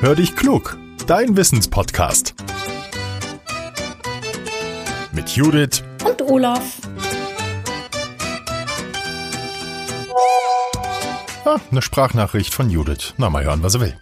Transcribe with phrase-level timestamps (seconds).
[0.00, 0.76] Hör dich klug,
[1.08, 2.36] dein Wissenspodcast.
[5.10, 6.76] Mit Judith und Olaf.
[11.44, 13.14] Ah, eine Sprachnachricht von Judith.
[13.16, 13.98] Na, mal hören, was er will.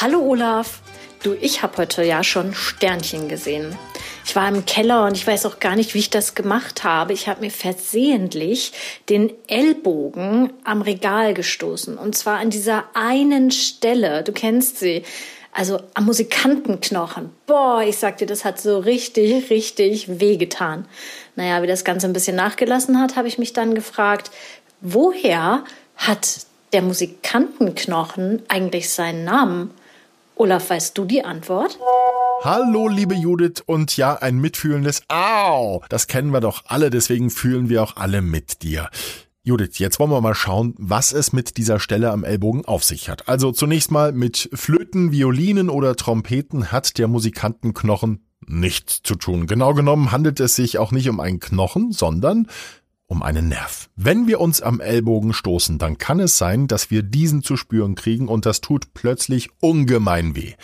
[0.00, 0.80] Hallo Olaf.
[1.22, 3.78] Du, ich habe heute ja schon Sternchen gesehen.
[4.26, 7.12] Ich war im Keller und ich weiß auch gar nicht, wie ich das gemacht habe.
[7.12, 8.72] Ich habe mir versehentlich
[9.08, 11.96] den Ellbogen am Regal gestoßen.
[11.96, 14.24] Und zwar an dieser einen Stelle.
[14.24, 15.04] Du kennst sie.
[15.52, 17.30] Also am Musikantenknochen.
[17.46, 20.86] Boah, ich sag dir, das hat so richtig, richtig wehgetan.
[21.36, 24.32] Naja, wie das Ganze ein bisschen nachgelassen hat, habe ich mich dann gefragt,
[24.80, 25.62] woher
[25.96, 26.40] hat
[26.72, 29.70] der Musikantenknochen eigentlich seinen Namen?
[30.34, 31.78] Olaf, weißt du die Antwort?
[32.42, 35.82] Hallo, liebe Judith, und ja, ein mitfühlendes Au.
[35.88, 38.90] Das kennen wir doch alle, deswegen fühlen wir auch alle mit dir.
[39.42, 43.08] Judith, jetzt wollen wir mal schauen, was es mit dieser Stelle am Ellbogen auf sich
[43.08, 43.28] hat.
[43.28, 49.46] Also zunächst mal mit Flöten, Violinen oder Trompeten hat der Musikantenknochen nichts zu tun.
[49.46, 52.48] Genau genommen handelt es sich auch nicht um einen Knochen, sondern
[53.08, 53.88] um einen Nerv.
[53.96, 57.94] Wenn wir uns am Ellbogen stoßen, dann kann es sein, dass wir diesen zu spüren
[57.94, 60.54] kriegen und das tut plötzlich ungemein weh.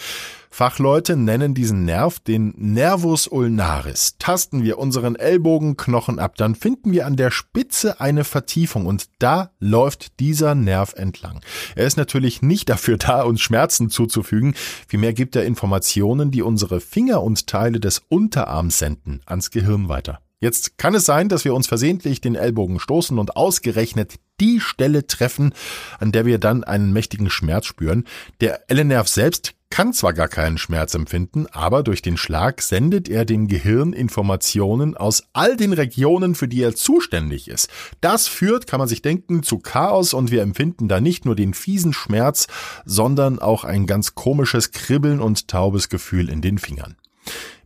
[0.55, 4.17] Fachleute nennen diesen Nerv den Nervus ulnaris.
[4.19, 9.51] Tasten wir unseren Ellbogenknochen ab, dann finden wir an der Spitze eine Vertiefung und da
[9.61, 11.41] läuft dieser Nerv entlang.
[11.75, 14.55] Er ist natürlich nicht dafür da, uns Schmerzen zuzufügen,
[14.87, 20.21] vielmehr gibt er Informationen, die unsere Finger und Teile des Unterarms senden, ans Gehirn weiter.
[20.43, 25.07] Jetzt kann es sein, dass wir uns versehentlich den Ellbogen stoßen und ausgerechnet die Stelle
[25.07, 25.55] treffen,
[26.01, 28.09] an der wir dann einen mächtigen Schmerz spüren.
[28.41, 33.25] Der Ellennerv selbst kann zwar gar keinen Schmerz empfinden, aber durch den Schlag sendet er
[33.25, 37.71] dem Gehirn Informationen aus all den Regionen, für die er zuständig ist.
[38.01, 41.55] Das führt, kann man sich denken, zu Chaos und wir empfinden da nicht nur den
[41.55, 42.49] fiesen Schmerz,
[42.85, 46.97] sondern auch ein ganz komisches Kribbeln und taubes Gefühl in den Fingern.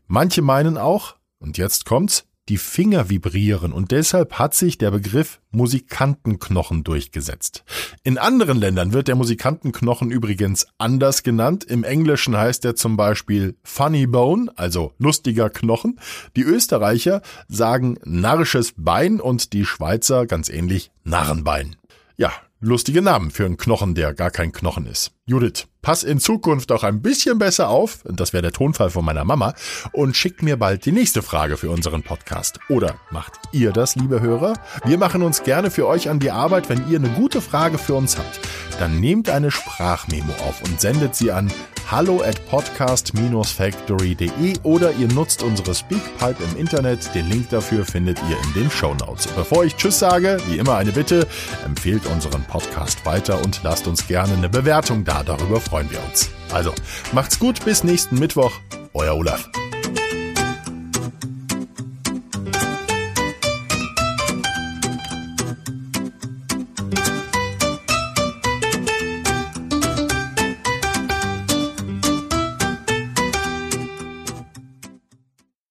[0.09, 5.41] Manche meinen auch, und jetzt kommt's, die Finger vibrieren und deshalb hat sich der Begriff
[5.51, 7.65] Musikantenknochen durchgesetzt.
[8.05, 11.65] In anderen Ländern wird der Musikantenknochen übrigens anders genannt.
[11.65, 15.99] Im Englischen heißt er zum Beispiel Funny Bone, also lustiger Knochen.
[16.37, 21.77] Die Österreicher sagen narrisches Bein und die Schweizer ganz ähnlich Narrenbein.
[22.17, 25.13] Ja, lustige Namen für einen Knochen, der gar kein Knochen ist.
[25.27, 29.25] Judith, pass in Zukunft auch ein bisschen besser auf, das wäre der Tonfall von meiner
[29.25, 29.55] Mama,
[29.93, 32.59] und schickt mir bald die nächste Frage für unseren Podcast.
[32.69, 34.55] Oder macht ihr das, liebe Hörer?
[34.85, 37.95] Wir machen uns gerne für euch an die Arbeit, wenn ihr eine gute Frage für
[37.95, 38.41] uns habt.
[38.81, 41.53] Dann nehmt eine Sprachmemo auf und sendet sie an
[41.91, 47.15] hallo at podcast-factory.de oder ihr nutzt unsere Speakpipe im Internet.
[47.15, 49.27] Den Link dafür findet ihr in den Show Notes.
[49.29, 51.27] Bevor ich Tschüss sage, wie immer eine Bitte,
[51.65, 55.23] empfehlt unseren Podcast weiter und lasst uns gerne eine Bewertung da.
[55.23, 56.31] Darüber freuen wir uns.
[56.53, 56.73] Also,
[57.13, 58.53] macht's gut, bis nächsten Mittwoch.
[58.95, 59.49] Euer Olaf.